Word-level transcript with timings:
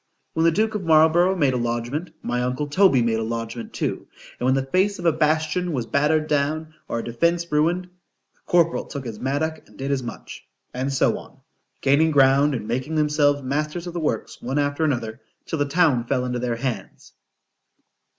When 0.33 0.45
the 0.45 0.51
duke 0.51 0.73
of 0.73 0.83
Marlborough 0.83 1.35
made 1.35 1.53
a 1.53 1.57
lodgment,——my 1.57 2.41
uncle 2.41 2.65
Toby 2.65 3.03
made 3.03 3.19
a 3.19 3.23
lodgment 3.23 3.71
too.——And 3.71 4.43
when 4.45 4.55
the 4.55 4.65
face 4.65 4.97
of 4.97 5.05
a 5.05 5.11
bastion 5.11 5.73
was 5.73 5.85
battered 5.85 6.25
down, 6.25 6.73
or 6.87 6.97
a 6.97 7.03
defence 7.03 7.51
ruined,—the 7.51 7.89
corporal 8.51 8.85
took 8.85 9.05
his 9.05 9.19
mattock 9.19 9.61
and 9.67 9.77
did 9.77 9.91
as 9.91 10.01
much,—and 10.01 10.91
so 10.91 11.19
on;——gaining 11.19 12.09
ground, 12.09 12.55
and 12.55 12.67
making 12.67 12.95
themselves 12.95 13.43
masters 13.43 13.85
of 13.85 13.93
the 13.93 13.99
works 13.99 14.41
one 14.41 14.57
after 14.57 14.83
another, 14.83 15.21
till 15.45 15.59
the 15.59 15.65
town 15.65 16.03
fell 16.07 16.25
into 16.25 16.39
their 16.39 16.55
hands. 16.55 17.13